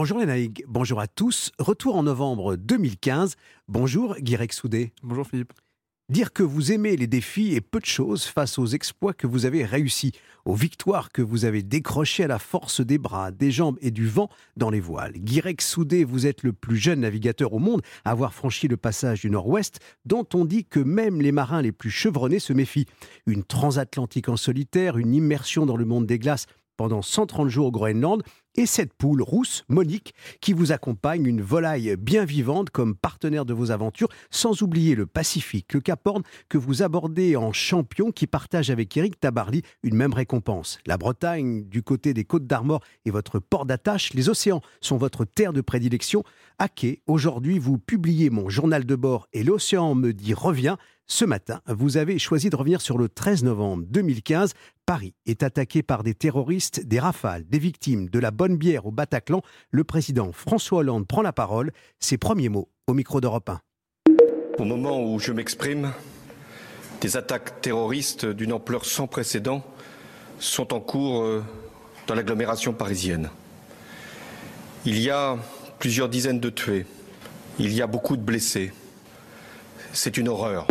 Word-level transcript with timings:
Bonjour 0.00 0.18
Lénaïg, 0.18 0.64
bonjour 0.66 0.98
à 0.98 1.06
tous. 1.06 1.52
Retour 1.58 1.94
en 1.94 2.04
novembre 2.04 2.56
2015. 2.56 3.36
Bonjour 3.68 4.16
Guirec 4.18 4.54
Soudé. 4.54 4.94
Bonjour 5.02 5.26
Philippe. 5.26 5.52
Dire 6.08 6.32
que 6.32 6.42
vous 6.42 6.72
aimez 6.72 6.96
les 6.96 7.06
défis 7.06 7.54
est 7.54 7.60
peu 7.60 7.80
de 7.80 7.84
choses 7.84 8.24
face 8.24 8.58
aux 8.58 8.64
exploits 8.64 9.12
que 9.12 9.26
vous 9.26 9.44
avez 9.44 9.62
réussis, 9.62 10.12
aux 10.46 10.54
victoires 10.54 11.10
que 11.12 11.20
vous 11.20 11.44
avez 11.44 11.62
décrochées 11.62 12.24
à 12.24 12.28
la 12.28 12.38
force 12.38 12.80
des 12.80 12.96
bras, 12.96 13.30
des 13.30 13.50
jambes 13.50 13.76
et 13.82 13.90
du 13.90 14.08
vent 14.08 14.30
dans 14.56 14.70
les 14.70 14.80
voiles. 14.80 15.12
Guirec 15.18 15.60
Soudé, 15.60 16.04
vous 16.04 16.26
êtes 16.26 16.44
le 16.44 16.54
plus 16.54 16.78
jeune 16.78 17.00
navigateur 17.00 17.52
au 17.52 17.58
monde 17.58 17.82
à 18.06 18.12
avoir 18.12 18.32
franchi 18.32 18.68
le 18.68 18.78
passage 18.78 19.20
du 19.20 19.28
Nord-Ouest, 19.28 19.80
dont 20.06 20.26
on 20.32 20.46
dit 20.46 20.64
que 20.64 20.80
même 20.80 21.20
les 21.20 21.30
marins 21.30 21.60
les 21.60 21.72
plus 21.72 21.90
chevronnés 21.90 22.38
se 22.38 22.54
méfient. 22.54 22.86
Une 23.26 23.44
transatlantique 23.44 24.30
en 24.30 24.38
solitaire, 24.38 24.96
une 24.96 25.14
immersion 25.14 25.66
dans 25.66 25.76
le 25.76 25.84
monde 25.84 26.06
des 26.06 26.18
glaces 26.18 26.46
pendant 26.80 27.02
130 27.02 27.50
jours 27.50 27.66
au 27.66 27.70
Groenland, 27.70 28.22
et 28.56 28.66
cette 28.66 28.92
poule 28.94 29.22
rousse, 29.22 29.64
Monique, 29.68 30.14
qui 30.40 30.52
vous 30.52 30.72
accompagne, 30.72 31.26
une 31.26 31.42
volaille 31.42 31.96
bien 31.96 32.24
vivante 32.24 32.70
comme 32.70 32.94
partenaire 32.94 33.44
de 33.44 33.54
vos 33.54 33.70
aventures, 33.70 34.08
sans 34.30 34.62
oublier 34.62 34.94
le 34.94 35.06
Pacifique, 35.06 35.72
le 35.72 35.80
Cap 35.80 36.06
Horn, 36.06 36.22
que 36.48 36.58
vous 36.58 36.82
abordez 36.82 37.36
en 37.36 37.52
champion 37.52 38.12
qui 38.12 38.26
partage 38.26 38.70
avec 38.70 38.96
Eric 38.96 39.20
Tabarly 39.20 39.62
une 39.82 39.94
même 39.94 40.12
récompense. 40.12 40.78
La 40.86 40.96
Bretagne, 40.96 41.64
du 41.64 41.82
côté 41.82 42.14
des 42.14 42.24
Côtes 42.24 42.46
d'Armor, 42.46 42.82
est 43.06 43.10
votre 43.10 43.38
port 43.38 43.66
d'attache, 43.66 44.12
les 44.14 44.28
océans 44.28 44.62
sont 44.80 44.96
votre 44.96 45.24
terre 45.24 45.52
de 45.52 45.60
prédilection. 45.60 46.24
À 46.58 46.68
quai, 46.68 47.02
aujourd'hui, 47.06 47.58
vous 47.58 47.78
publiez 47.78 48.30
mon 48.30 48.48
journal 48.48 48.84
de 48.84 48.96
bord 48.96 49.28
et 49.32 49.44
l'océan 49.44 49.94
me 49.94 50.12
dit 50.12 50.34
revient. 50.34 50.76
Ce 51.12 51.24
matin, 51.24 51.60
vous 51.66 51.96
avez 51.96 52.20
choisi 52.20 52.50
de 52.50 52.56
revenir 52.56 52.80
sur 52.80 52.96
le 52.96 53.08
13 53.08 53.42
novembre 53.42 53.82
2015. 53.88 54.52
Paris 54.86 55.12
est 55.26 55.42
attaqué 55.42 55.82
par 55.82 56.04
des 56.04 56.14
terroristes, 56.14 56.86
des 56.86 57.00
rafales, 57.00 57.44
des 57.48 57.58
victimes, 57.58 58.08
de 58.08 58.18
la 58.20 58.30
bonne 58.30 58.56
bière 58.56 58.86
au 58.86 58.92
Bataclan. 58.92 59.42
Le 59.72 59.82
président 59.82 60.30
François 60.30 60.78
Hollande 60.78 61.08
prend 61.08 61.22
la 61.22 61.32
parole. 61.32 61.72
Ses 61.98 62.16
premiers 62.16 62.48
mots 62.48 62.68
au 62.86 62.94
micro 62.94 63.20
d'Europe 63.20 63.50
1. 63.50 63.60
Au 64.58 64.64
moment 64.64 65.02
où 65.02 65.18
je 65.18 65.32
m'exprime, 65.32 65.92
des 67.00 67.16
attaques 67.16 67.60
terroristes 67.60 68.24
d'une 68.24 68.52
ampleur 68.52 68.84
sans 68.84 69.08
précédent 69.08 69.64
sont 70.38 70.72
en 70.72 70.78
cours 70.78 71.24
euh, 71.24 71.42
dans 72.06 72.14
l'agglomération 72.14 72.72
parisienne. 72.72 73.30
Il 74.86 75.00
y 75.00 75.10
a 75.10 75.36
plusieurs 75.80 76.08
dizaines 76.08 76.40
de 76.40 76.50
tués. 76.50 76.86
Il 77.58 77.74
y 77.74 77.82
a 77.82 77.88
beaucoup 77.88 78.16
de 78.16 78.22
blessés. 78.22 78.72
C'est 79.92 80.16
une 80.16 80.28
horreur. 80.28 80.68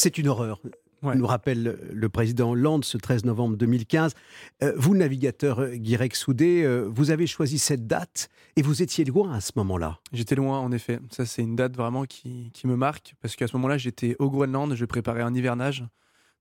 C'est 0.00 0.16
une 0.16 0.28
horreur. 0.28 0.62
nous 1.02 1.26
rappelle 1.26 1.78
le 1.92 2.08
président 2.08 2.52
Hollande 2.52 2.86
ce 2.86 2.96
13 2.96 3.26
novembre 3.26 3.58
2015. 3.58 4.14
Euh, 4.62 4.72
vous, 4.74 4.96
navigateur 4.96 5.72
Guirec 5.74 6.16
Soudé, 6.16 6.62
euh, 6.64 6.88
vous 6.90 7.10
avez 7.10 7.26
choisi 7.26 7.58
cette 7.58 7.86
date 7.86 8.30
et 8.56 8.62
vous 8.62 8.80
étiez 8.80 9.04
loin 9.04 9.34
à 9.34 9.42
ce 9.42 9.52
moment-là. 9.56 9.98
J'étais 10.14 10.36
loin, 10.36 10.58
en 10.58 10.72
effet. 10.72 11.00
Ça, 11.10 11.26
c'est 11.26 11.42
une 11.42 11.54
date 11.54 11.76
vraiment 11.76 12.06
qui, 12.06 12.50
me 12.64 12.76
marque 12.76 13.14
parce 13.20 13.36
qu'à 13.36 13.46
ce 13.46 13.54
moment-là, 13.58 13.76
j'étais 13.76 14.16
au 14.18 14.30
Groenland, 14.30 14.74
je 14.74 14.84
préparais 14.86 15.20
un 15.20 15.34
hivernage. 15.34 15.84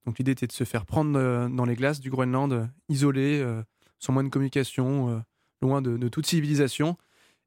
Donc 0.06 0.20
l'idée 0.20 0.32
était 0.32 0.48
de 0.48 0.54
se 0.54 0.64
faire 0.64 0.86
prendre 0.86 1.20
euh, 1.20 1.50
dans 1.50 1.66
les 1.66 1.76
glaces 1.76 2.00
du 2.00 2.10
Groenland, 2.10 2.70
isolé, 2.88 3.46
sans 3.98 4.14
moyen 4.14 4.30
de 4.30 4.32
communication, 4.32 5.22
loin 5.62 5.82
de, 5.82 5.98
de, 5.98 6.08
toute 6.08 6.28
civilisation. 6.28 6.96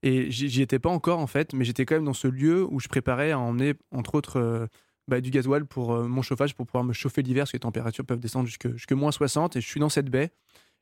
Et 0.03 0.31
j'y 0.31 0.61
étais 0.61 0.79
pas 0.79 0.91
encore 0.91 1.21
en 1.21 1.27
fait, 1.27 1.55
mais 1.55 1.65
j'étais 1.65 1.87
quand 1.87 1.95
même 1.95 2.05
dans 2.05 2.13
ce 2.13 2.29
lieu 2.29 2.67
où 2.71 2.81
je 2.81 2.89
préparais 2.89 3.31
à 3.31 3.39
emmener, 3.39 3.73
entre 3.93 4.15
autres, 4.15 4.69
bah, 5.09 5.21
du 5.21 5.31
gasoil 5.31 5.67
pour 5.67 5.93
euh, 5.93 6.07
mon 6.07 6.23
chauffage 6.23 6.55
pour 6.55 6.67
pouvoir 6.67 6.85
me 6.85 6.93
chauffer 6.93 7.23
l'hiver 7.23 7.43
parce 7.43 7.53
que 7.53 7.57
les 7.57 7.61
températures 7.61 8.05
peuvent 8.05 8.21
descendre 8.21 8.47
jusque, 8.47 8.93
moins 8.93 9.13
60 9.13 9.57
et 9.57 9.61
je 9.61 9.67
suis 9.67 9.81
dans 9.81 9.89
cette 9.89 10.11
baie. 10.11 10.31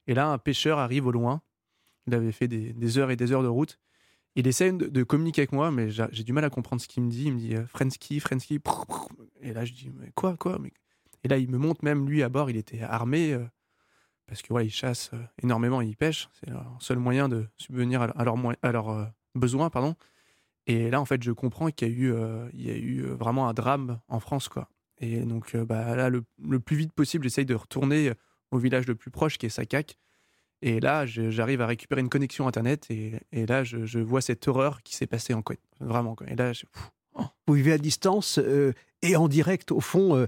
Et 0.07 0.15
là 0.15 0.29
un 0.29 0.39
pêcheur 0.39 0.79
arrive 0.79 1.07
au 1.07 1.11
loin. 1.11 1.43
Il 2.07 2.15
avait 2.15 2.33
fait 2.33 2.49
des, 2.49 2.99
heures 2.99 3.11
et 3.11 3.17
des 3.17 3.33
heures 3.33 3.43
de 3.43 3.49
route. 3.49 3.79
Il 4.37 4.47
essaie 4.47 4.73
de, 4.73 5.03
communiquer 5.03 5.43
avec 5.43 5.53
moi 5.53 5.71
mais 5.71 5.91
j'ai 5.91 6.25
du 6.25 6.33
mal 6.33 6.45
à 6.45 6.51
comprendre 6.51 6.83
ce 6.83 6.89
qu'il 6.89 7.03
me 7.03 7.11
dit. 7.11 7.25
Il 7.25 7.35
me 7.35 7.39
dit 7.39 7.57
euh, 7.57 7.67
Frensky 7.67 8.21
Frensky 8.21 8.61
et 9.41 9.53
là 9.53 9.65
je 9.65 9.73
dis 9.73 9.91
mais 9.95 10.11
quoi 10.15 10.37
quoi 10.37 10.59
et 11.23 11.29
là 11.29 11.37
il 11.37 11.51
me 11.51 11.59
montre 11.59 11.85
même 11.85 12.09
lui 12.09 12.23
à 12.23 12.31
bord 12.31 12.49
il 12.49 12.57
était 12.57 12.81
armé 12.81 13.35
euh, 13.35 13.45
parce 14.27 14.41
que 14.41 14.53
ouais, 14.55 14.65
il 14.67 14.71
chasse 14.71 15.11
énormément 15.43 15.81
il 15.81 15.97
pêche. 15.97 16.29
C'est 16.39 16.51
leur 16.51 16.77
seul 16.81 16.99
moyen 16.99 17.29
de 17.29 17.47
subvenir 17.57 18.03
à, 18.03 18.07
à 18.07 18.73
leurs 18.73 19.13
besoins 19.35 19.71
pardon 19.71 19.97
et 20.71 20.89
là, 20.89 21.01
en 21.01 21.05
fait, 21.05 21.21
je 21.21 21.33
comprends 21.33 21.69
qu'il 21.71 21.89
y 21.89 21.91
a 21.91 21.95
eu, 21.95 22.13
euh, 22.13 22.49
y 22.55 22.71
a 22.71 22.77
eu 22.77 23.01
euh, 23.01 23.15
vraiment 23.15 23.49
un 23.49 23.55
drame 23.55 23.99
en 24.07 24.21
France, 24.21 24.49
quoi. 24.49 24.69
Et 24.99 25.19
donc, 25.23 25.57
euh, 25.57 25.65
bah, 25.65 25.97
là, 25.97 26.11
le, 26.11 26.61
plus 26.61 26.77
vite 26.77 26.93
possible, 26.93 27.25
j'essaye 27.25 27.45
de 27.45 27.57
retourner 27.57 28.13
au 28.53 28.59
village 28.59 28.87
le 28.87 28.95
plus 28.95 29.11
proche, 29.11 29.37
qui 29.37 29.47
est 29.47 29.51
Sakak. 29.51 29.99
Et 30.63 30.79
là, 30.79 31.07
j'arrive 31.07 31.61
à 31.61 31.67
récupérer 31.67 32.03
une 32.03 32.09
connexion 32.09 32.47
Internet. 32.47 32.87
Et, 32.91 33.47
là, 33.47 33.65
je, 33.65 33.99
vois 33.99 34.21
cette 34.21 34.47
horreur 34.47 34.83
qui 34.85 34.95
s'est 34.95 35.09
passée 35.09 35.35
en 35.35 35.43
Côte. 35.43 35.59
Vraiment. 35.81 36.15
Quoi. 36.15 36.29
Et 36.31 36.37
là. 36.37 36.53
Vous 37.49 37.55
vivez 37.55 37.73
à 37.73 37.79
distance 37.79 38.39
et 39.03 39.17
en 39.17 39.27
direct, 39.27 39.73
au 39.73 39.81
fond, 39.81 40.27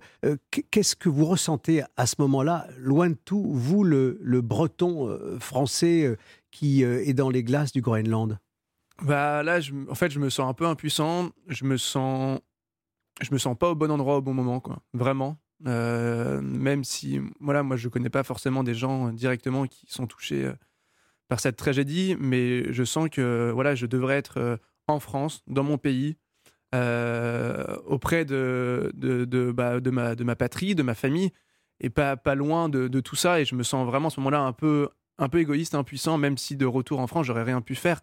qu'est-ce 0.70 0.97
que 0.97 1.09
vous 1.09 1.26
ressentez 1.26 1.82
à 1.97 2.06
ce 2.06 2.16
moment-là, 2.19 2.66
loin 2.78 3.10
de 3.10 3.16
tout, 3.24 3.44
vous, 3.53 3.84
le 3.84 4.41
breton 4.41 5.38
français 5.38 6.16
qui 6.50 6.82
est 6.82 7.14
dans 7.14 7.30
les 7.30 7.44
glaces 7.44 7.72
du 7.72 7.82
Groenland? 7.82 8.38
Bah 9.00 9.42
là, 9.42 9.60
en 9.88 9.94
fait, 9.94 10.10
je 10.10 10.19
me 10.19 10.30
sens 10.30 10.48
un 10.48 10.54
peu 10.54 10.66
impuissant. 10.66 11.30
Je 11.48 11.64
me 11.64 11.76
sens, 11.76 12.41
je 13.20 13.32
me 13.32 13.38
sens 13.38 13.56
pas 13.56 13.70
au 13.70 13.75
bon 13.75 13.91
endroit 13.91 14.16
au 14.16 14.22
bon 14.22 14.34
moment, 14.34 14.60
quoi. 14.60 14.80
Vraiment. 14.92 15.38
Euh, 15.66 16.41
même 16.41 16.84
si, 16.84 17.20
voilà, 17.41 17.62
moi, 17.62 17.76
je 17.76 17.88
connais 17.88 18.10
pas 18.10 18.25
forcément 18.25 18.64
des 18.64 18.75
gens 18.75 19.08
euh, 19.08 19.12
directement 19.12 19.66
qui 19.66 19.86
sont 19.88 20.06
touchés 20.06 20.47
euh, 20.47 20.53
par 21.28 21.41
cette 21.41 21.56
tragédie, 21.56 22.16
mais 22.19 22.72
je 22.72 22.84
sens 22.84 23.08
que, 23.08 23.50
voilà, 23.53 23.75
je 23.75 23.86
devrais 23.86 24.16
être 24.16 24.58
en 24.88 24.98
France, 25.00 25.42
dans 25.47 25.62
mon 25.62 25.78
pays, 25.78 26.16
auprès 26.74 28.24
de, 28.24 28.92
bah, 29.54 29.80
de, 29.80 29.91
ma, 29.91 30.14
de 30.14 30.24
ma 30.24 30.36
patrie, 30.36 30.74
de 30.74 30.82
ma 30.82 30.94
famille, 30.94 31.30
et 31.80 31.91
pas, 31.91 32.16
pas 32.16 32.34
loin 32.34 32.69
de, 32.69 32.88
de 32.88 33.00
tout 33.00 33.16
ça. 33.16 33.41
Et 33.41 33.44
je 33.44 33.54
me 33.54 33.62
sens 33.62 33.86
vraiment 33.86 34.09
à 34.09 34.10
ce 34.10 34.20
moment-là 34.20 34.41
un 34.41 34.53
peu, 34.53 34.88
un 35.19 35.28
peu 35.28 35.38
égoïste, 35.38 35.74
impuissant, 35.74 36.19
même 36.19 36.36
si 36.36 36.56
de 36.56 36.66
retour 36.66 37.00
en 37.00 37.06
France, 37.06 37.26
j'aurais 37.26 37.44
rien 37.44 37.60
pu 37.60 37.74
faire. 37.74 38.00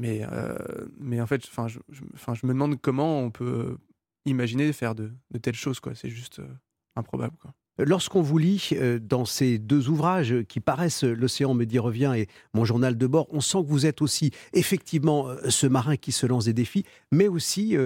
Mais, 0.00 0.22
euh, 0.32 0.56
mais 0.98 1.20
en 1.20 1.26
fait, 1.26 1.46
je, 1.46 2.46
me 2.46 2.52
demande 2.52 2.80
comment 2.80 3.20
on 3.20 3.30
peut 3.30 3.76
imaginer 4.24 4.72
faire 4.72 4.94
de, 4.94 5.12
telles 5.42 5.54
choses. 5.54 5.78
C'est 5.94 6.08
juste 6.08 6.38
euh, 6.38 6.48
improbable. 6.96 7.36
Quoi. 7.40 7.52
Lorsqu'on 7.78 8.22
vous 8.22 8.38
lit 8.38 8.70
euh, 8.72 8.98
dans 8.98 9.26
ces 9.26 9.58
deux 9.58 9.90
ouvrages 9.90 10.42
qui 10.48 10.60
paraissent 10.60 11.04
L'océan 11.04 11.52
me 11.52 11.64
dit 11.66 11.78
revient 11.78 12.14
et 12.16 12.28
Mon 12.54 12.64
journal 12.64 12.96
de 12.96 13.06
bord, 13.06 13.26
on 13.30 13.40
sent 13.40 13.58
que 13.62 13.68
vous 13.68 13.84
êtes 13.84 14.00
aussi 14.00 14.30
effectivement 14.54 15.28
ce 15.48 15.66
marin 15.66 15.96
qui 15.96 16.12
se 16.12 16.26
lance 16.26 16.46
des 16.46 16.54
défis, 16.54 16.84
mais 17.12 17.28
aussi 17.28 17.76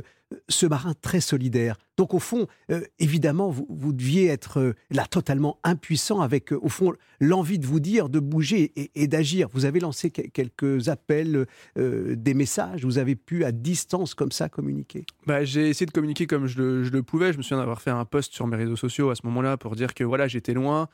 ce 0.49 0.67
marin 0.67 0.95
très 1.01 1.21
solidaire. 1.21 1.77
Donc 1.97 2.15
au 2.15 2.19
fond, 2.19 2.47
euh, 2.71 2.81
évidemment, 2.99 3.51
vous, 3.51 3.93
deviez 3.93 4.27
être 4.27 4.59
euh, 4.59 4.73
là 4.91 5.07
totalement 5.07 5.59
impuissant 5.63 6.21
avec, 6.21 6.53
euh, 6.53 6.59
au 6.61 6.69
fond, 6.69 6.93
l'envie 7.21 7.59
de 7.59 7.67
vous 7.67 7.81
dire, 7.81 8.09
de 8.09 8.19
bouger 8.19 8.73
et, 8.95 9.07
d'agir. 9.07 9.49
Vous 9.53 9.65
avez 9.65 9.81
lancé 9.81 10.11
quelques 10.11 10.89
appels, 10.89 11.47
des 11.77 12.35
messages, 12.35 12.85
vous 12.85 12.99
avez 12.99 13.15
pu 13.17 13.45
à 13.45 13.53
distance 13.53 14.15
comme 14.15 14.33
ça 14.33 14.49
communiquer 14.49 15.05
bah, 15.27 15.45
J'ai 15.45 15.69
essayé 15.69 15.87
de 15.87 15.93
communiquer 15.93 16.27
comme 16.27 16.47
je 16.47 16.61
le, 16.61 17.03
pouvais. 17.03 17.33
Je 17.33 17.39
me 17.39 17.43
souviens 17.43 17.59
d'avoir 17.59 17.81
fait 17.81 17.91
un 17.91 18.05
post 18.05 18.33
sur 18.33 18.47
mes 18.47 18.57
réseaux 18.57 18.77
sociaux 18.77 19.11
à 19.11 19.15
ce 19.15 19.25
moment-là 19.27 19.57
pour 19.57 19.77
dire 19.77 19.95
que 19.95 20.05
voilà, 20.05 20.27
j'étais 20.27 20.55
loin, 20.55 20.89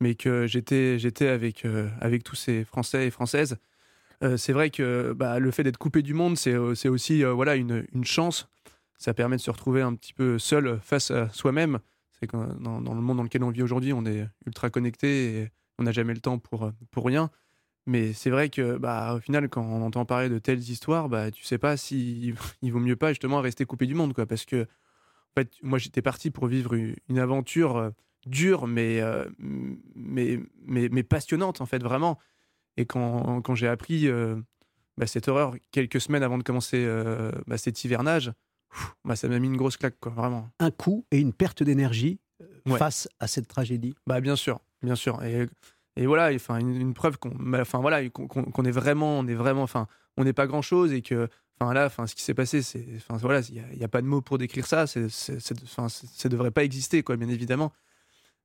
mais 0.00 0.14
que 0.14 0.46
j'étais 0.46 0.98
j'étais 0.98 1.28
avec, 1.28 1.66
avec 2.00 2.22
tous 2.22 2.36
ces 2.36 2.64
Français 2.64 3.06
et 3.06 3.10
Françaises. 3.10 3.56
c'est 4.36 4.52
vrai 4.52 4.70
que 4.70 5.12
bah, 5.12 5.38
le 5.38 5.50
fait 5.50 5.64
d'être 5.64 5.78
coupé 5.78 6.02
du 6.02 6.14
monde, 6.14 6.36
c'est 6.36 6.56
aussi 6.56 7.22
voilà, 7.24 7.56
une, 7.56 7.84
une 7.92 8.04
chance 8.04 8.48
ça 8.98 9.14
permet 9.14 9.36
de 9.36 9.40
se 9.40 9.50
retrouver 9.50 9.82
un 9.82 9.94
petit 9.94 10.12
peu 10.12 10.38
seul 10.38 10.78
face 10.82 11.10
à 11.10 11.28
soi-même. 11.30 11.78
C'est 12.12 12.26
que 12.26 12.36
dans, 12.36 12.78
le 12.78 13.00
monde 13.00 13.16
dans 13.16 13.22
lequel 13.22 13.42
on 13.42 13.50
vit 13.50 13.62
aujourd'hui, 13.62 13.92
on 13.92 14.06
est 14.06 14.26
ultra 14.46 14.70
connecté 14.70 15.40
et 15.40 15.50
on 15.78 15.82
n'a 15.82 15.92
jamais 15.92 16.14
le 16.14 16.20
temps 16.20 16.38
pour, 16.38 16.70
pour 16.90 17.04
rien. 17.04 17.30
Mais 17.86 18.14
c'est 18.14 18.30
vrai 18.30 18.48
que, 18.48 18.78
bah, 18.78 19.14
au 19.14 19.20
final, 19.20 19.48
quand 19.48 19.62
on 19.62 19.82
entend 19.82 20.04
parler 20.06 20.30
de 20.30 20.38
telles 20.38 20.60
histoires, 20.70 21.08
bah, 21.08 21.30
tu 21.30 21.44
sais 21.44 21.58
pas 21.58 21.76
s'il 21.76 22.34
il 22.62 22.72
vaut 22.72 22.78
mieux 22.78 22.96
pas 22.96 23.10
justement 23.10 23.40
rester 23.40 23.66
coupé 23.66 23.86
du 23.86 23.94
monde, 23.94 24.14
quoi. 24.14 24.26
Parce 24.26 24.46
que, 24.46 24.62
en 24.62 25.40
fait, 25.40 25.52
moi, 25.62 25.78
j'étais 25.78 26.00
parti 26.00 26.30
pour 26.30 26.46
vivre 26.46 26.74
une 26.74 27.18
aventure 27.18 27.76
euh, 27.76 27.90
dure, 28.26 28.66
mais, 28.66 29.00
euh, 29.02 29.28
mais, 29.38 30.40
mais, 30.64 30.88
mais, 30.90 31.02
passionnante, 31.02 31.60
en 31.60 31.66
fait, 31.66 31.82
vraiment. 31.82 32.18
Et 32.78 32.86
quand, 32.86 33.42
quand 33.42 33.54
j'ai 33.54 33.68
appris 33.68 34.08
euh, 34.08 34.36
bah, 34.96 35.06
cette 35.06 35.28
horreur 35.28 35.54
quelques 35.70 36.00
semaines 36.00 36.22
avant 36.22 36.38
de 36.38 36.42
commencer 36.42 36.88
bah, 37.46 37.58
cet 37.58 37.84
hivernage, 37.84 38.32
bah, 39.04 39.16
ça 39.16 39.28
m'a 39.28 39.38
mis 39.38 39.48
une 39.48 39.56
grosse 39.56 39.76
claque, 39.76 39.98
quoi, 40.00 40.12
vraiment. 40.12 40.50
Un 40.58 40.70
coup 40.70 41.06
et 41.10 41.18
une 41.18 41.32
perte 41.32 41.62
d'énergie 41.62 42.20
euh, 42.42 42.76
face 42.76 43.08
à 43.20 43.26
cette 43.26 43.48
tragédie 43.48 43.94
bah, 44.06 44.20
Bien 44.20 44.36
sûr, 44.36 44.60
bien 44.82 44.94
sûr. 44.94 45.22
Et, 45.22 45.48
et 45.96 46.06
voilà, 46.06 46.34
enfin, 46.34 46.58
une, 46.58 46.94
preuve 46.94 47.18
qu'on 47.18 47.30
bah, 47.30 47.60
enfin, 47.60 47.80
voilà, 47.80 48.08
qu'on 48.08 48.64
est 48.64 48.70
vraiment, 48.70 49.18
on 49.18 49.26
est 49.26 49.34
vraiment, 49.34 49.62
enfin, 49.62 49.86
on 50.16 50.24
n'est 50.24 50.32
pas 50.32 50.46
grand-chose 50.46 50.92
et 50.92 51.02
que 51.02 51.28
Enfin 51.60 51.72
là, 51.72 51.86
enfin, 51.86 52.06
ce 52.06 52.14
qui 52.14 52.22
s'est 52.22 52.34
passé, 52.34 52.62
c'est, 52.62 52.84
enfin 52.96 53.16
voilà, 53.18 53.40
il 53.48 53.78
n'y 53.78 53.84
a, 53.84 53.88
pas 53.88 54.02
de 54.02 54.06
mots 54.06 54.20
pour 54.20 54.38
décrire 54.38 54.66
ça. 54.66 54.86
C'est, 54.86 55.06
enfin, 55.64 55.88
ça 55.88 56.28
devrait 56.28 56.50
pas 56.50 56.64
exister, 56.64 57.02
quoi, 57.02 57.16
bien 57.16 57.28
évidemment. 57.28 57.72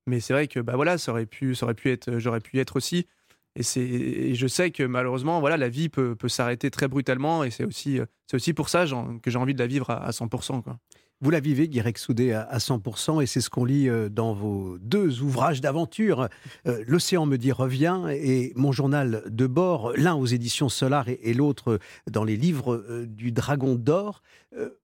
Mais 0.06 0.20
c'est 0.20 0.34
vrai 0.34 0.48
que 0.48 0.60
bah 0.60 0.76
voilà, 0.76 0.98
ça 0.98 1.12
aurait 1.12 1.26
pu, 1.26 1.56
ça 1.56 1.66
aurait 1.66 1.74
pu 1.74 1.92
être, 1.92 2.20
j'aurais 2.20 2.40
pu 2.40 2.58
y 2.58 2.60
être 2.60 2.76
aussi. 2.76 3.08
Et, 3.56 4.32
et 4.32 4.36
je 4.36 4.48
sais 4.48 4.72
que 4.72 4.84
malheureusement, 4.84 5.40
voilà, 5.40 5.58
la 5.58 5.70
vie 5.70 5.90
peut, 5.90 6.16
peut 6.16 6.30
s'arrêter 6.30 6.70
très 6.72 6.88
brutalement. 6.88 7.44
Et 7.44 7.52
c'est 7.52 7.66
aussi, 7.66 8.00
c'est 8.28 8.36
aussi 8.36 8.54
pour 8.54 8.70
ça 8.70 8.86
que 9.22 9.32
j'ai 9.32 9.38
envie 9.38 9.54
de 9.54 9.60
la 9.60 9.68
vivre 9.68 9.90
à, 9.90 10.06
à 10.06 10.12
100%. 10.12 10.62
Quoi. 10.62 10.80
Vous 11.22 11.32
la 11.32 11.42
vivez, 11.42 11.68
Guirec 11.68 11.98
Soudé, 11.98 12.32
à 12.32 12.58
100%, 12.60 13.22
et 13.22 13.26
c'est 13.26 13.42
ce 13.42 13.50
qu'on 13.50 13.66
lit 13.66 13.90
euh, 13.90 14.08
dans 14.08 14.34
vos 14.34 14.78
deux 14.80 15.22
ouvrages 15.22 15.60
d'aventure. 15.60 16.30
Euh, 16.66 16.82
L'océan 16.88 17.26
me 17.26 17.38
dit 17.38 17.52
revient 17.52 18.04
et 18.10 18.54
mon 18.56 18.72
journal 18.72 19.24
de 19.28 19.46
bord, 19.46 19.92
l'un 19.98 20.16
aux 20.16 20.26
éditions 20.26 20.70
Solar 20.70 21.10
et, 21.10 21.34
l'autre 21.34 21.80
dans 22.10 22.24
les 22.24 22.38
livres 22.38 22.74
euh, 22.74 23.06
du 23.06 23.34
Dragon 23.34 23.76
d'Or. 23.76 24.22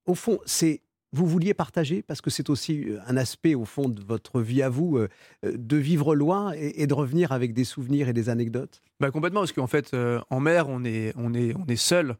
Au 0.05 0.13
fond, 0.13 0.39
c'est 0.45 0.81
vous 1.15 1.27
vouliez 1.27 1.53
partager, 1.53 2.01
parce 2.01 2.21
que 2.21 2.29
c'est 2.29 2.49
aussi 2.49 2.85
un 3.07 3.17
aspect 3.17 3.55
au 3.55 3.65
fond 3.65 3.89
de 3.89 4.03
votre 4.03 4.41
vie 4.41 4.61
à 4.61 4.69
vous, 4.69 4.99
de 5.43 5.77
vivre 5.77 6.15
loin 6.15 6.51
et, 6.53 6.85
de 6.87 6.93
revenir 6.93 7.31
avec 7.31 7.53
des 7.53 7.63
souvenirs 7.63 8.09
et 8.09 8.13
des 8.13 8.29
anecdotes? 8.29 8.81
Bah 8.99 9.11
Complètement, 9.11 9.41
parce 9.41 9.51
qu'en 9.51 9.67
fait, 9.67 9.95
en 10.29 10.39
mer, 10.39 10.67
on 10.69 10.83
est, 10.83 11.13
on 11.15 11.33
est, 11.33 11.55
on 11.55 11.65
est 11.67 11.75
seul. 11.75 12.17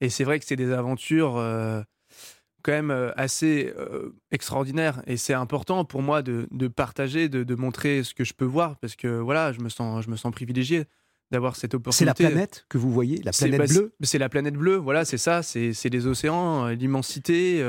Et 0.00 0.08
c'est 0.08 0.24
vrai 0.24 0.38
que 0.38 0.46
c'est 0.46 0.56
des 0.56 0.72
aventures 0.72 1.38
quand 2.62 2.72
même 2.72 2.90
euh, 2.90 3.10
assez 3.16 3.72
euh, 3.78 4.14
extraordinaire 4.30 5.02
et 5.06 5.16
c'est 5.16 5.34
important 5.34 5.84
pour 5.84 6.02
moi 6.02 6.22
de, 6.22 6.46
partager, 6.68 7.28
de, 7.28 7.54
montrer 7.54 8.02
ce 8.02 8.14
que 8.14 8.24
je 8.24 8.34
peux 8.34 8.44
voir 8.44 8.76
parce 8.78 8.96
que 8.96 9.08
voilà, 9.08 9.52
je 9.52 9.60
me 9.60 9.68
sens, 9.68 10.04
je 10.04 10.10
me 10.10 10.16
sens 10.16 10.32
privilégié 10.32 10.84
d'avoir 11.30 11.56
cette 11.56 11.74
opportunité. 11.74 12.14
C'est 12.16 12.24
la 12.24 12.30
planète 12.30 12.66
que 12.68 12.78
vous 12.78 12.90
voyez, 12.90 13.20
la 13.22 13.32
planète 13.32 13.70
bleue? 13.70 13.92
C'est 14.02 14.18
la 14.18 14.28
planète 14.28 14.54
bleue, 14.54 14.76
voilà, 14.76 15.04
c'est 15.04 15.18
ça, 15.18 15.42
c'est 15.42 15.72
les 15.84 16.06
océans, 16.06 16.66
euh, 16.66 16.72
l'immensité, 16.72 17.62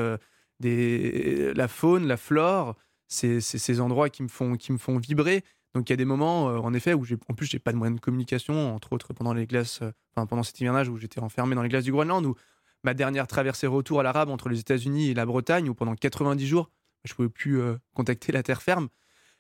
la 0.63 1.67
faune, 1.67 2.07
la 2.07 2.17
flore, 2.17 2.75
c'est 3.07 3.41
ces 3.41 3.79
endroits 3.81 4.09
qui 4.09 4.23
me, 4.23 4.27
font, 4.27 4.97
vibrer. 4.97 5.43
Donc 5.73 5.89
il 5.89 5.93
y 5.93 5.95
a 5.95 5.97
des 5.97 6.05
moments, 6.05 6.45
en 6.45 6.73
effet, 6.73 6.93
où 6.93 7.05
en 7.29 7.33
plus 7.33 7.45
j'ai 7.45 7.59
pas 7.59 7.71
de 7.71 7.77
moyens 7.77 7.99
de 7.99 8.01
communication, 8.01 8.75
entre 8.75 8.93
autres 8.93 9.13
pendant 9.13 9.33
les 9.33 9.47
glaces, 9.47 9.81
enfin, 10.15 10.25
pendant 10.25 10.43
cet 10.43 10.59
hivernage 10.59 10.89
où 10.89 10.97
j'étais 10.97 11.19
enfermé 11.19 11.55
dans 11.55 11.63
les 11.63 11.69
glaces 11.69 11.85
du 11.85 11.91
Groenland, 11.91 12.25
où 12.25 12.35
ma 12.83 12.93
dernière 12.93 13.27
traversée 13.27 13.67
retour 13.67 13.99
à 13.99 14.03
l'arabe 14.03 14.29
entre 14.29 14.49
les 14.49 14.59
États-Unis 14.59 15.09
et 15.09 15.13
la 15.13 15.25
Bretagne, 15.25 15.69
où 15.69 15.73
pendant 15.73 15.95
90 15.95 16.47
jours, 16.47 16.69
je 17.03 17.13
pouvais 17.13 17.29
plus 17.29 17.59
euh, 17.59 17.77
contacter 17.93 18.31
la 18.31 18.43
terre 18.43 18.61
ferme. 18.61 18.89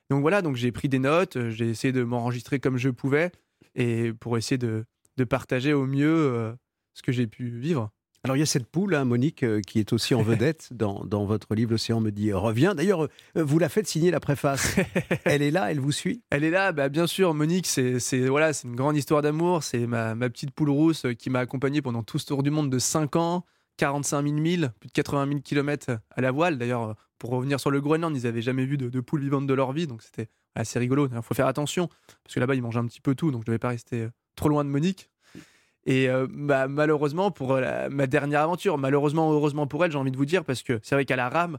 Donc 0.09 0.21
voilà, 0.21 0.41
donc 0.41 0.55
j'ai 0.55 0.71
pris 0.71 0.89
des 0.89 0.99
notes, 0.99 1.37
euh, 1.37 1.49
j'ai 1.49 1.69
essayé 1.69 1.91
de 1.91 2.03
m'enregistrer 2.03 2.59
comme 2.59 2.77
je 2.77 2.89
pouvais, 2.89 3.31
et 3.75 4.13
pour 4.13 4.37
essayer 4.37 4.57
de, 4.57 4.85
partager 5.29 5.71
au 5.71 5.85
mieux 5.85 6.15
euh, 6.15 6.51
ce 6.95 7.03
que 7.03 7.11
j'ai 7.11 7.27
pu 7.27 7.47
vivre. 7.47 7.91
Alors 8.23 8.37
il 8.37 8.39
y 8.39 8.43
a 8.43 8.45
cette 8.47 8.67
poule, 8.67 8.93
hein, 8.93 9.03
Monique, 9.03 9.41
euh, 9.41 9.61
qui 9.61 9.79
est 9.79 9.93
aussi 9.93 10.13
en 10.13 10.21
vedette 10.23 10.69
dans, 10.71 11.03
dans 11.05 11.25
votre 11.25 11.55
livre 11.55 11.71
L'océan 11.71 12.01
me 12.01 12.11
dit 12.11 12.31
reviens. 12.31 12.75
D'ailleurs, 12.75 13.03
euh, 13.03 13.07
vous 13.35 13.57
la 13.57 13.67
faites 13.67 13.87
signer 13.87 14.11
la 14.11 14.19
préface. 14.19 14.75
elle 15.25 15.41
est 15.41 15.49
là, 15.49 15.71
elle 15.71 15.79
vous 15.79 15.91
suit? 15.91 16.21
Elle 16.29 16.43
est 16.43 16.51
là, 16.51 16.71
bah, 16.71 16.89
bien 16.89 17.07
sûr. 17.07 17.33
Monique, 17.33 17.65
c'est 17.65 18.27
voilà, 18.27 18.51
une 18.63 18.75
grande 18.75 18.95
histoire 18.95 19.23
d'amour. 19.23 19.63
C'est 19.63 19.87
ma, 19.87 20.13
ma, 20.13 20.29
petite 20.29 20.51
poule 20.51 20.69
rousse 20.69 21.05
euh, 21.05 21.13
qui 21.13 21.31
m'a 21.31 21.39
accompagné 21.39 21.81
pendant 21.81 22.03
tout 22.03 22.19
ce 22.19 22.27
tour 22.27 22.43
du 22.43 22.51
monde 22.51 22.69
de 22.69 22.77
5 22.77 23.15
ans, 23.15 23.43
45 23.77 24.23
000 24.23 24.35
milles, 24.35 24.71
plus 24.79 24.87
de 24.87 24.93
80 24.93 25.27
000 25.27 25.39
km 25.39 25.97
à 26.11 26.21
la 26.21 26.29
voile. 26.29 26.59
D'ailleurs, 26.59 26.95
pour 27.17 27.31
revenir 27.31 27.59
sur 27.59 27.71
le 27.71 27.81
Groenland, 27.81 28.15
ils 28.15 28.23
n'avaient 28.23 28.43
jamais 28.43 28.65
vu 28.65 28.77
de, 28.77 28.89
de 28.89 28.99
poule 28.99 29.21
vivante 29.21 29.47
de 29.47 29.53
leur 29.55 29.71
vie, 29.71 29.87
donc 29.87 30.03
c'était 30.03 30.29
assez 30.53 30.77
rigolo. 30.77 31.07
Il 31.11 31.21
faut 31.23 31.33
faire 31.33 31.47
attention, 31.47 31.87
parce 32.23 32.35
que 32.35 32.39
là-bas, 32.39 32.53
ils 32.53 32.61
mangent 32.61 32.77
un 32.77 32.85
petit 32.85 33.01
peu 33.01 33.15
tout, 33.15 33.31
donc 33.31 33.41
je 33.41 33.43
ne 33.43 33.47
devais 33.47 33.59
pas 33.59 33.69
rester 33.69 34.07
trop 34.35 34.49
loin 34.49 34.63
de 34.63 34.69
Monique. 34.69 35.10
Et 35.85 36.09
euh, 36.09 36.27
bah, 36.29 36.67
malheureusement, 36.67 37.31
pour 37.31 37.53
euh, 37.53 37.89
ma 37.89 38.07
dernière 38.07 38.41
aventure, 38.41 38.77
malheureusement, 38.77 39.31
heureusement 39.31 39.67
pour 39.67 39.83
elle, 39.83 39.91
j'ai 39.91 39.97
envie 39.97 40.11
de 40.11 40.17
vous 40.17 40.25
dire, 40.25 40.43
parce 40.45 40.61
que 40.63 40.79
c'est 40.83 40.95
vrai 40.95 41.05
qu'à 41.05 41.15
la 41.15 41.29
rame, 41.29 41.57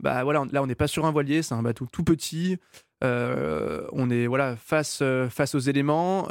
bah 0.00 0.24
voilà, 0.24 0.44
là 0.50 0.62
on 0.62 0.66
n'est 0.66 0.74
pas 0.74 0.88
sur 0.88 1.06
un 1.06 1.10
voilier, 1.10 1.42
c'est 1.42 1.54
un 1.54 1.62
bateau 1.62 1.86
tout 1.90 2.04
petit. 2.04 2.58
Euh, 3.04 3.86
on 3.92 4.10
est 4.10 4.26
voilà 4.26 4.56
face 4.56 5.02
face 5.28 5.54
aux 5.54 5.60
éléments, 5.60 6.28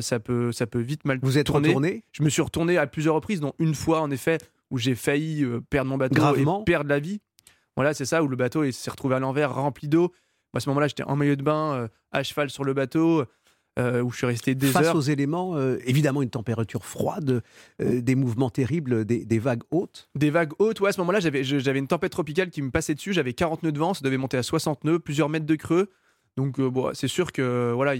ça 0.00 0.20
peut 0.20 0.52
ça 0.52 0.66
peut 0.66 0.80
vite 0.80 1.04
mal 1.04 1.18
Vous 1.22 1.38
êtes 1.38 1.48
retourné? 1.48 2.04
Je 2.12 2.22
me 2.22 2.28
suis 2.28 2.42
retourné 2.42 2.78
à 2.78 2.86
plusieurs 2.86 3.14
reprises, 3.14 3.40
dont 3.40 3.52
une 3.58 3.74
fois 3.74 4.00
en 4.00 4.10
effet 4.10 4.38
où 4.70 4.78
j'ai 4.78 4.94
failli 4.94 5.44
perdre 5.70 5.90
mon 5.90 5.98
bateau 5.98 6.14
Gravement? 6.14 6.62
et 6.62 6.64
perdre 6.64 6.88
la 6.88 7.00
vie. 7.00 7.20
Voilà, 7.76 7.94
c'est 7.94 8.04
ça 8.04 8.22
où 8.22 8.28
le 8.28 8.36
bateau 8.36 8.70
s'est 8.70 8.90
retrouvé 8.90 9.16
à 9.16 9.18
l'envers, 9.18 9.54
rempli 9.54 9.88
d'eau. 9.88 10.12
À 10.54 10.60
ce 10.60 10.68
moment-là, 10.70 10.88
j'étais 10.88 11.04
en 11.04 11.16
maillot 11.16 11.36
de 11.36 11.42
bain, 11.42 11.88
à 12.12 12.22
cheval 12.22 12.50
sur 12.50 12.64
le 12.64 12.74
bateau. 12.74 13.24
Euh, 13.78 14.02
où 14.02 14.10
je 14.10 14.16
suis 14.16 14.26
resté 14.26 14.56
des 14.56 14.66
Face 14.66 14.88
heures. 14.88 14.96
aux 14.96 15.00
éléments, 15.00 15.56
euh, 15.56 15.78
évidemment 15.84 16.22
une 16.22 16.30
température 16.30 16.84
froide, 16.84 17.40
euh, 17.80 18.00
des 18.00 18.16
mouvements 18.16 18.50
terribles, 18.50 19.04
des, 19.04 19.38
vagues 19.38 19.62
hautes. 19.70 20.08
Des 20.16 20.30
vagues 20.30 20.52
hautes, 20.58 20.80
ouais, 20.80 20.88
à 20.88 20.92
ce 20.92 21.00
moment-là, 21.00 21.20
j'avais, 21.20 21.44
j'avais 21.44 21.78
une 21.78 21.86
tempête 21.86 22.10
tropicale 22.10 22.50
qui 22.50 22.62
me 22.62 22.72
passait 22.72 22.96
dessus, 22.96 23.12
j'avais 23.12 23.32
40 23.32 23.62
nœuds 23.62 23.70
de 23.70 23.78
vent, 23.78 23.94
ça 23.94 24.00
devait 24.02 24.16
monter 24.16 24.36
à 24.36 24.42
60 24.42 24.82
nœuds, 24.82 24.98
plusieurs 24.98 25.28
mètres 25.28 25.46
de 25.46 25.54
creux. 25.54 25.88
Donc 26.36 26.60
bon, 26.60 26.90
c'est 26.94 27.08
sûr 27.08 27.30
que 27.30 27.72
voilà, 27.72 27.94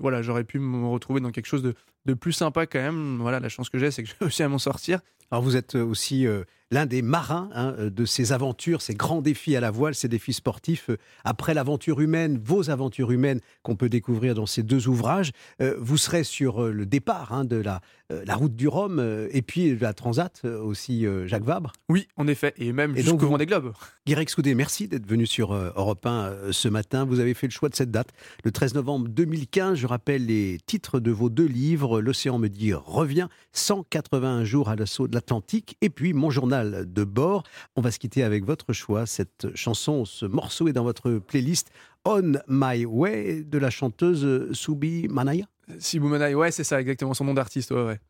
voilà, 0.00 0.22
j'aurais 0.22 0.44
pu 0.44 0.58
me 0.58 0.86
retrouver 0.86 1.20
dans 1.20 1.32
quelque 1.32 1.46
chose 1.46 1.62
de, 1.62 1.74
de, 2.06 2.14
plus 2.14 2.32
sympa 2.32 2.66
quand 2.66 2.80
même. 2.80 3.18
Voilà, 3.20 3.40
la 3.40 3.50
chance 3.50 3.68
que 3.68 3.78
j'ai, 3.78 3.90
c'est 3.90 4.02
que 4.02 4.08
j'ai 4.08 4.16
réussi 4.20 4.42
à 4.42 4.48
m'en 4.48 4.58
sortir. 4.58 5.00
Alors 5.30 5.42
vous 5.42 5.56
êtes 5.56 5.74
aussi 5.74 6.26
l'un 6.70 6.86
des 6.86 7.02
marins 7.02 7.48
hein, 7.54 7.74
euh, 7.78 7.90
de 7.90 8.04
ces 8.04 8.32
aventures, 8.32 8.82
ces 8.82 8.94
grands 8.94 9.22
défis 9.22 9.56
à 9.56 9.60
la 9.60 9.70
voile, 9.70 9.94
ces 9.94 10.08
défis 10.08 10.32
sportifs. 10.32 10.90
Euh, 10.90 10.98
après 11.24 11.54
l'aventure 11.54 12.00
humaine, 12.00 12.38
vos 12.42 12.70
aventures 12.70 13.10
humaines 13.10 13.40
qu'on 13.62 13.76
peut 13.76 13.88
découvrir 13.88 14.34
dans 14.34 14.46
ces 14.46 14.62
deux 14.62 14.88
ouvrages, 14.88 15.32
euh, 15.60 15.76
vous 15.78 15.96
serez 15.96 16.24
sur 16.24 16.62
le 16.62 16.86
départ 16.86 17.32
hein, 17.32 17.44
de 17.44 17.56
la, 17.56 17.80
la 18.10 18.34
route 18.34 18.54
du 18.54 18.68
Rhum 18.68 19.00
et 19.30 19.42
puis 19.42 19.76
la 19.78 19.92
Transat 19.92 20.44
aussi, 20.44 21.06
Jacques 21.26 21.44
Vabre. 21.44 21.72
Oui, 21.88 22.08
en 22.16 22.26
effet, 22.26 22.54
et 22.56 22.72
même 22.72 22.96
jusqu'au 22.96 23.36
des 23.36 23.46
Globes. 23.46 23.72
Guirec 24.06 24.30
Soudé, 24.30 24.54
merci 24.54 24.88
d'être 24.88 25.06
venu 25.06 25.26
sur 25.26 25.52
Europe 25.54 26.04
1 26.06 26.52
ce 26.52 26.68
matin. 26.68 27.04
Vous 27.04 27.20
avez 27.20 27.34
fait 27.34 27.46
le 27.46 27.52
choix 27.52 27.68
de 27.68 27.74
cette 27.74 27.90
date, 27.90 28.08
le 28.44 28.50
13 28.50 28.74
novembre 28.74 29.08
2015. 29.08 29.78
Je 29.78 29.86
rappelle 29.86 30.26
les 30.26 30.58
titres 30.64 31.00
de 31.00 31.10
vos 31.10 31.28
deux 31.28 31.46
livres. 31.46 32.00
L'océan 32.00 32.38
me 32.38 32.48
dit 32.48 32.72
revient, 32.72 33.28
181 33.52 34.44
jours 34.44 34.68
à 34.68 34.76
l'assaut 34.76 35.08
de 35.08 35.14
l'Atlantique, 35.14 35.76
et 35.80 35.90
puis 35.90 36.12
mon 36.14 36.30
journal 36.30 36.57
de 36.64 37.04
bord. 37.04 37.44
On 37.76 37.80
va 37.80 37.90
se 37.90 37.98
quitter 37.98 38.22
avec 38.22 38.44
votre 38.44 38.72
choix. 38.72 39.06
Cette 39.06 39.54
chanson, 39.54 40.04
ce 40.04 40.26
morceau 40.26 40.68
est 40.68 40.72
dans 40.72 40.84
votre 40.84 41.12
playlist 41.18 41.70
On 42.04 42.32
My 42.48 42.84
Way 42.84 43.44
de 43.44 43.58
la 43.58 43.70
chanteuse 43.70 44.52
Subi 44.52 45.08
Manaya. 45.08 45.46
Subi 45.78 46.06
Manaya, 46.06 46.36
ouais, 46.36 46.50
c'est 46.50 46.64
ça, 46.64 46.80
exactement, 46.80 47.14
son 47.14 47.24
nom 47.24 47.34
d'artiste. 47.34 47.70
Ouais, 47.70 47.84
ouais. 47.84 48.00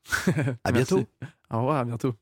à 0.64 0.72
bientôt. 0.72 1.04
Au 1.50 1.58
revoir, 1.58 1.78
à 1.78 1.84
bientôt. 1.84 2.14